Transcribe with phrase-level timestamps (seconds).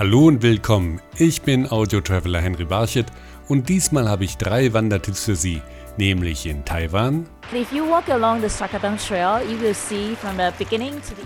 [0.00, 0.98] Hallo und willkommen.
[1.18, 3.04] Ich bin Audio-Traveler Henry Barchet
[3.48, 5.60] und diesmal habe ich drei Wandertipps für Sie,
[5.98, 7.26] nämlich in Taiwan.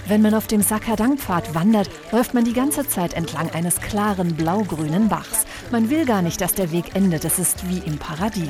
[0.09, 5.09] Wenn man auf dem Sakadang-Pfad wandert, läuft man die ganze Zeit entlang eines klaren blau-grünen
[5.09, 5.47] Bachs.
[5.71, 7.25] Man will gar nicht, dass der Weg endet.
[7.25, 8.49] Es ist wie im Paradies.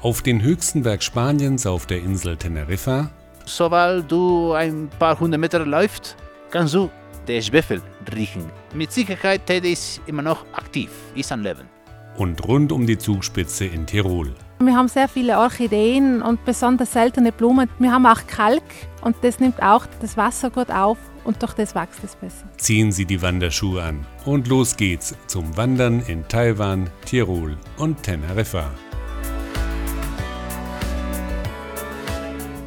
[0.00, 3.10] Auf den höchsten Berg Spaniens auf der Insel Teneriffa.
[3.44, 6.16] Sobald du ein paar hundert Meter läufst,
[6.54, 6.88] kannst du
[7.26, 7.82] den Schwefel
[8.14, 8.48] riechen.
[8.74, 11.68] Mit Sicherheit Tede ist immer noch aktiv, ist am Leben.
[12.16, 14.32] Und rund um die Zugspitze in Tirol.
[14.60, 17.68] Wir haben sehr viele Orchideen und besonders seltene Blumen.
[17.80, 18.62] Wir haben auch Kalk
[19.02, 22.46] und das nimmt auch das Wasser gut auf und durch das wächst es besser.
[22.56, 28.70] Ziehen Sie die Wanderschuhe an und los geht's zum Wandern in Taiwan, Tirol und Teneriffa.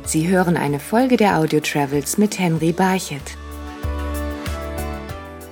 [0.03, 3.37] Sie hören eine Folge der Audio Travels mit Henry Barchet.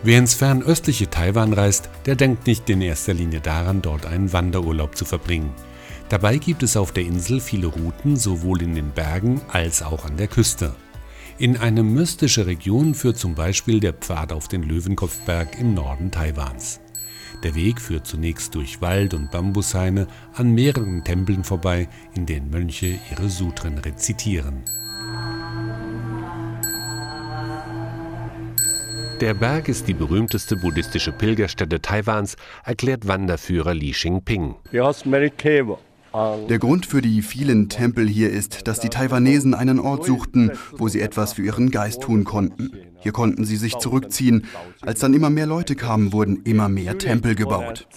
[0.06, 4.96] Wer ins fernöstliche Taiwan reist, der denkt nicht in erster Linie daran, dort einen Wanderurlaub
[4.96, 5.52] zu verbringen.
[6.10, 10.16] Dabei gibt es auf der Insel viele Routen, sowohl in den Bergen als auch an
[10.16, 10.76] der Küste.
[11.40, 16.82] In eine mystische Region führt zum Beispiel der Pfad auf den Löwenkopfberg im Norden Taiwans.
[17.42, 23.00] Der Weg führt zunächst durch Wald und Bambushaine an mehreren Tempeln vorbei, in denen Mönche
[23.10, 24.62] ihre Sutren rezitieren.
[29.22, 32.36] Der Berg ist die berühmteste buddhistische Pilgerstätte Taiwans,
[32.66, 34.56] erklärt Wanderführer Li Xingping.
[36.48, 40.88] Der Grund für die vielen Tempel hier ist, dass die Taiwanesen einen Ort suchten, wo
[40.88, 42.72] sie etwas für ihren Geist tun konnten.
[43.00, 44.46] Hier konnten sie sich zurückziehen.
[44.82, 47.88] Als dann immer mehr Leute kamen, wurden immer mehr Tempel gebaut.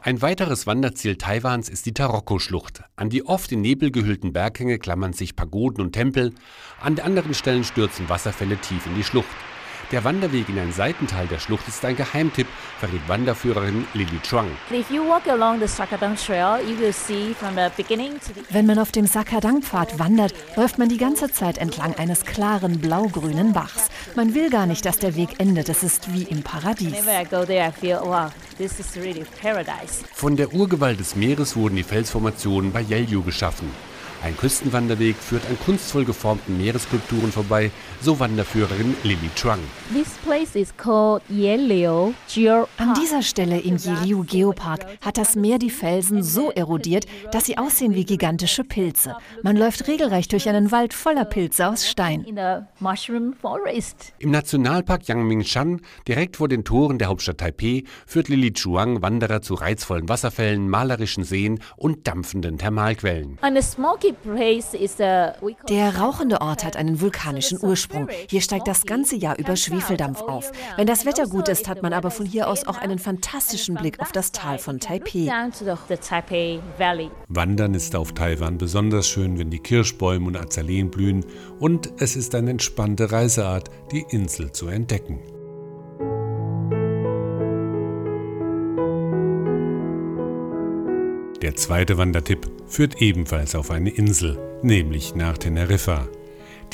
[0.00, 2.82] Ein weiteres Wanderziel Taiwans ist die Taroko-Schlucht.
[2.96, 6.32] An die oft in Nebel gehüllten Berghänge klammern sich Pagoden und Tempel.
[6.80, 9.28] An anderen Stellen stürzen Wasserfälle tief in die Schlucht.
[9.92, 12.46] Der Wanderweg in ein Seitental der Schlucht ist ein Geheimtipp,
[12.78, 14.46] verrät Wanderführerin Lily Chuang.
[18.50, 23.52] Wenn man auf dem Sakadang-Pfad wandert, läuft man die ganze Zeit entlang eines klaren blau-grünen
[23.52, 23.88] Bachs.
[24.14, 25.68] Man will gar nicht, dass der Weg endet.
[25.68, 26.94] Es ist wie im Paradies.
[30.14, 33.68] Von der Urgewalt des Meeres wurden die Felsformationen bei Yelyu geschaffen.
[34.22, 37.70] Ein Küstenwanderweg führt an kunstvoll geformten Meeresskulpturen vorbei,
[38.02, 39.60] so Wanderführerin Lily Chuang.
[42.76, 47.56] An dieser Stelle im Yeliu Geopark hat das Meer die Felsen so erodiert, dass sie
[47.56, 49.16] aussehen wie gigantische Pilze.
[49.42, 52.26] Man läuft regelrecht durch einen Wald voller Pilze aus Stein.
[54.18, 59.54] Im Nationalpark Yangmingshan, direkt vor den Toren der Hauptstadt Taipeh, führt Lily Chuang Wanderer zu
[59.54, 63.38] reizvollen Wasserfällen, malerischen Seen und dampfenden Thermalquellen.
[65.68, 68.08] Der rauchende Ort hat einen vulkanischen Ursprung.
[68.28, 70.52] Hier steigt das ganze Jahr über Schwefeldampf auf.
[70.76, 74.00] Wenn das Wetter gut ist, hat man aber von hier aus auch einen fantastischen Blick
[74.00, 75.26] auf das Tal von Taipeh.
[77.28, 81.24] Wandern ist auf Taiwan besonders schön, wenn die Kirschbäume und Azaleen blühen
[81.58, 85.20] und es ist eine entspannte Reiseart, die Insel zu entdecken.
[91.42, 96.06] Der zweite Wandertipp führt ebenfalls auf eine Insel, nämlich nach Teneriffa.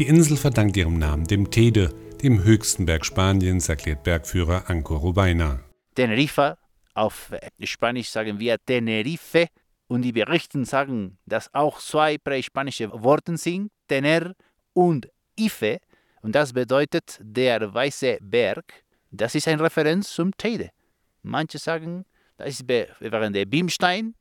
[0.00, 5.60] Die Insel verdankt ihrem Namen dem Tede, dem höchsten Berg Spaniens, erklärt Bergführer Anko Rubaina.
[5.94, 6.58] Teneriffa,
[6.94, 7.30] auf
[7.62, 9.46] Spanisch sagen wir Tenerife
[9.86, 14.34] und die Berichten sagen, dass auch zwei präspanische Worte sind, Tener
[14.72, 15.78] und Ife
[16.22, 18.82] und das bedeutet der weiße Berg.
[19.12, 20.70] Das ist eine Referenz zum Tede.
[21.22, 22.04] Manche sagen,
[22.36, 24.16] das ist während der Bimstein,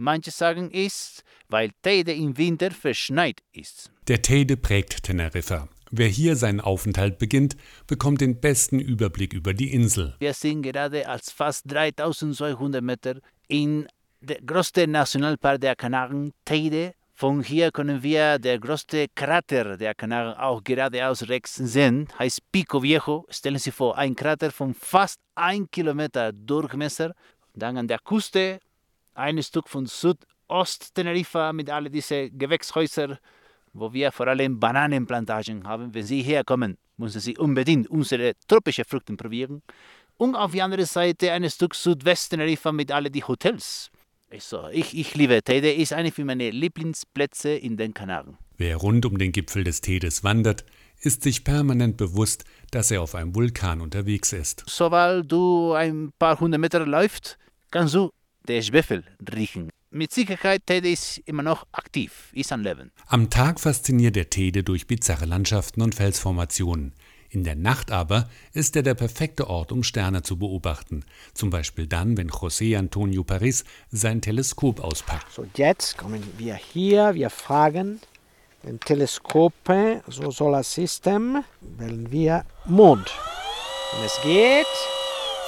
[0.00, 3.92] Manche sagen ist, weil Teide im Winter verschneit ist.
[4.08, 5.68] Der Teide prägt Teneriffa.
[5.90, 7.54] Wer hier seinen Aufenthalt beginnt,
[7.86, 10.14] bekommt den besten Überblick über die Insel.
[10.18, 13.16] Wir sind gerade als fast 3200 Meter
[13.46, 13.88] in
[14.22, 16.94] der größten Nationalpark der Kanaren, Teide.
[17.12, 22.82] Von hier können wir der größte Krater der Kanaren auch geradeaus rechts sehen, heißt Pico
[22.82, 23.26] Viejo.
[23.28, 27.12] Stellen Sie vor, ein Krater von fast 1 Kilometer Durchmesser.
[27.54, 28.60] Dann an der Küste
[29.14, 33.18] ein Stück von Südost-Teneriffa mit all diesen Gewächshäusern,
[33.72, 35.94] wo wir vor allem Bananenplantagen haben.
[35.94, 39.62] Wenn Sie herkommen, müssen Sie unbedingt unsere tropischen Früchte probieren.
[40.16, 43.90] Und auf der anderen Seite ein Stück Südwest-Teneriffa mit all den Hotels.
[44.32, 48.38] Also, ich, ich liebe Tede, ist einer für meine Lieblingsplätze in den Kanaren.
[48.58, 50.64] Wer rund um den Gipfel des Tedes wandert,
[51.00, 54.62] ist sich permanent bewusst, dass er auf einem Vulkan unterwegs ist.
[54.68, 57.38] Sobald du ein paar hundert Meter läufst,
[57.70, 58.10] kannst du
[58.50, 59.70] den Schwefel riechen.
[59.90, 62.92] mit Sicherheit, Tede ist immer noch aktiv, ist am Leben.
[63.06, 66.92] Am Tag fasziniert der Tede durch bizarre Landschaften und Felsformationen.
[67.32, 71.04] In der Nacht aber ist er der perfekte Ort, um Sterne zu beobachten.
[71.32, 75.30] Zum Beispiel dann, wenn José Antonio Paris sein Teleskop auspackt.
[75.32, 78.00] So, jetzt kommen wir hier, wir fragen
[78.64, 79.52] den Teleskop,
[80.08, 83.10] so Solarsystem, wählen wir Mond.
[83.96, 84.66] Und es geht.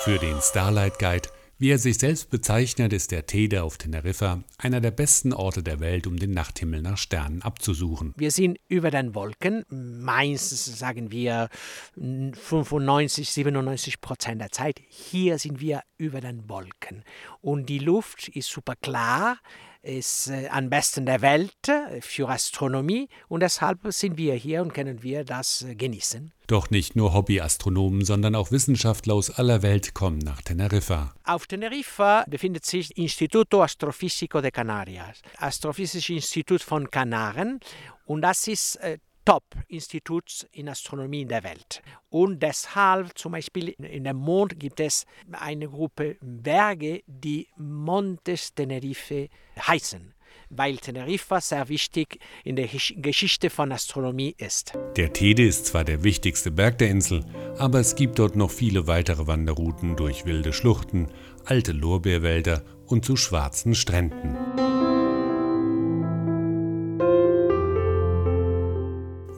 [0.05, 1.29] Für den Starlight Guide
[1.63, 5.79] wie er sich selbst bezeichnet, ist der Tede auf Teneriffa einer der besten Orte der
[5.79, 8.15] Welt, um den Nachthimmel nach Sternen abzusuchen.
[8.17, 11.51] Wir sind über den Wolken, meistens sagen wir
[11.95, 14.81] 95, 97 Prozent der Zeit.
[14.89, 17.05] Hier sind wir über den Wolken
[17.41, 19.39] und die Luft ist super klar
[19.83, 24.73] ist äh, am besten der Welt äh, für Astronomie und deshalb sind wir hier und
[24.73, 26.33] können wir das äh, genießen.
[26.47, 31.15] Doch nicht nur Hobbyastronomen, sondern auch Wissenschaftler aus aller Welt kommen nach Teneriffa.
[31.25, 37.61] Auf Teneriffa befindet sich Instituto Astrofísico de Canarias, Astrophysisches Institut von Kanaren
[38.07, 38.79] und das ist
[39.25, 41.83] Top-Instituts in Astronomie in der Welt.
[42.11, 49.29] Und deshalb, zum Beispiel in dem Mond, gibt es eine Gruppe Berge, die Montes Tenerife
[49.59, 50.15] heißen
[50.51, 54.73] weil Teneriffa sehr wichtig in der Geschichte von Astronomie ist.
[54.97, 57.25] Der Tede ist zwar der wichtigste Berg der Insel,
[57.59, 61.09] aber es gibt dort noch viele weitere Wanderrouten durch wilde Schluchten,
[61.45, 64.72] alte Lorbeerwälder und zu schwarzen Stränden.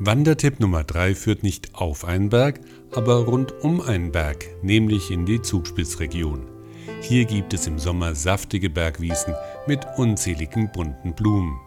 [0.06, 2.60] Wandertipp Nummer 3 führt nicht auf einen Berg,
[2.94, 6.46] aber rund um einen Berg, nämlich in die Zugspitzregion.
[7.00, 9.34] Hier gibt es im Sommer saftige Bergwiesen
[9.66, 11.58] mit unzähligen bunten Blumen.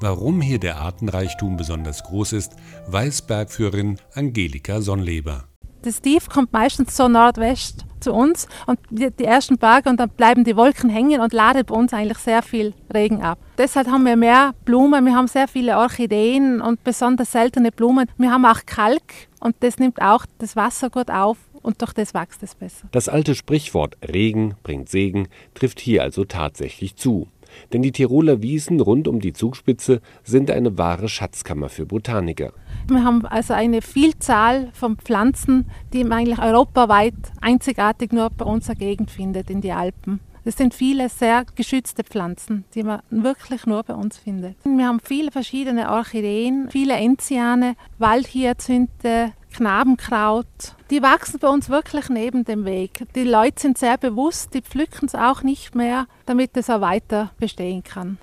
[0.00, 2.52] Warum hier der Artenreichtum besonders groß ist,
[2.86, 5.48] weiß Bergführerin Angelika Sonnleber.
[5.82, 10.44] Das Tief kommt meistens so nordwest zu uns und die ersten Berge und dann bleiben
[10.44, 13.38] die Wolken hängen und laden bei uns eigentlich sehr viel Regen ab.
[13.58, 18.06] Deshalb haben wir mehr Blumen, wir haben sehr viele Orchideen und besonders seltene Blumen.
[18.18, 22.14] Wir haben auch Kalk und das nimmt auch das Wasser gut auf und durch das
[22.14, 22.88] wächst es besser.
[22.90, 27.28] Das alte Sprichwort Regen bringt Segen trifft hier also tatsächlich zu.
[27.72, 32.52] Denn die Tiroler Wiesen rund um die Zugspitze sind eine wahre Schatzkammer für Botaniker.
[32.88, 38.74] Wir haben also eine Vielzahl von Pflanzen, die man eigentlich europaweit einzigartig nur bei unserer
[38.74, 40.20] Gegend findet, in die Alpen.
[40.44, 44.56] Das sind viele sehr geschützte Pflanzen, die man wirklich nur bei uns findet.
[44.64, 50.46] Wir haben viele verschiedene Orchideen, viele Enziane, Waldhyazinthe, Knabenkraut.
[50.90, 53.04] Die wachsen bei uns wirklich neben dem Weg.
[53.14, 57.30] Die Leute sind sehr bewusst, die pflücken es auch nicht mehr, damit es auch weiter
[57.38, 58.18] bestehen kann.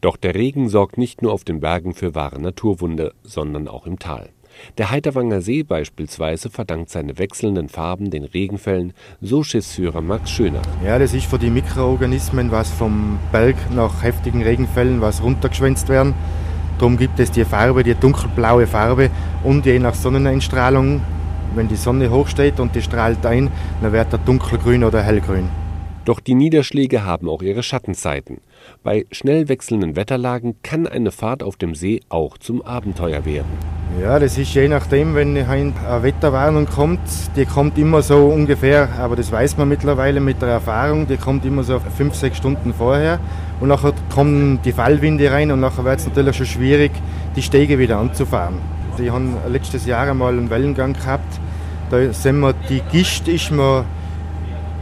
[0.00, 3.98] Doch der Regen sorgt nicht nur auf den Bergen für wahre Naturwunder, sondern auch im
[3.98, 4.30] Tal.
[4.78, 10.62] Der Heiterwanger See beispielsweise verdankt seine wechselnden Farben den Regenfällen, so Schiffsführer Max Schöner.
[10.84, 16.14] Ja, das ist für die Mikroorganismen, was vom Berg nach heftigen Regenfällen was runtergeschwänzt werden.
[16.78, 19.10] Darum gibt es die Farbe, die dunkelblaue Farbe
[19.44, 21.00] und je nach Sonneneinstrahlung,
[21.54, 23.50] wenn die Sonne hochsteht und die strahlt ein,
[23.80, 25.48] dann wird er dunkelgrün oder hellgrün.
[26.04, 28.38] Doch die Niederschläge haben auch ihre Schattenzeiten.
[28.82, 33.83] Bei schnell wechselnden Wetterlagen kann eine Fahrt auf dem See auch zum Abenteuer werden.
[34.00, 36.98] Ja, das ist je nachdem, wenn eine Wetterwarnung kommt,
[37.36, 41.44] die kommt immer so ungefähr, aber das weiß man mittlerweile mit der Erfahrung, die kommt
[41.44, 43.20] immer so fünf, sechs Stunden vorher
[43.60, 46.90] und nachher kommen die Fallwinde rein und nachher wird es natürlich schon schwierig,
[47.36, 48.56] die Stege wieder anzufahren.
[48.98, 51.38] Ich habe letztes Jahr einmal einen Wellengang gehabt,
[51.90, 53.84] da sind wir, die Gischt ist mir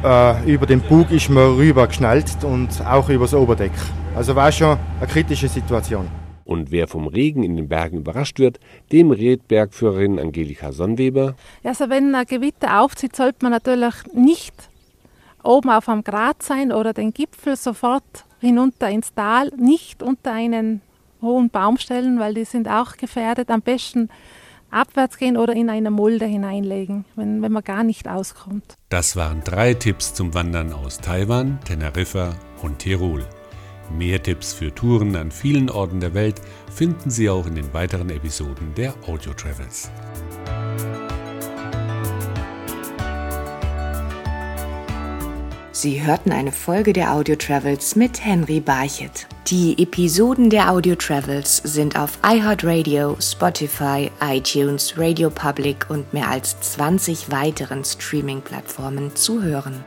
[0.02, 3.72] äh, über den Bug ist mir rüber geschnallt und auch übers Oberdeck.
[4.16, 6.21] Also war schon eine kritische Situation.
[6.52, 8.60] Und wer vom Regen in den Bergen überrascht wird,
[8.92, 11.34] dem rät Bergführerin Angelika Sonnweber.
[11.64, 14.54] Also wenn ein Gewitter aufzieht, sollte man natürlich nicht
[15.42, 20.82] oben auf einem Grat sein oder den Gipfel sofort hinunter ins Tal, nicht unter einen
[21.22, 23.50] hohen Baum stellen, weil die sind auch gefährdet.
[23.50, 24.10] Am besten
[24.70, 28.76] abwärts gehen oder in eine Mulde hineinlegen, wenn, wenn man gar nicht auskommt.
[28.90, 33.24] Das waren drei Tipps zum Wandern aus Taiwan, Teneriffa und Tirol.
[33.96, 36.40] Mehr Tipps für Touren an vielen Orten der Welt
[36.74, 39.90] finden Sie auch in den weiteren Episoden der Audio Travels.
[45.72, 49.26] Sie hörten eine Folge der Audio Travels mit Henry Barchet.
[49.48, 56.58] Die Episoden der Audio Travels sind auf iHeartRadio, Spotify, iTunes, Radio Public und mehr als
[56.60, 59.84] 20 weiteren Streaming-Plattformen zu hören.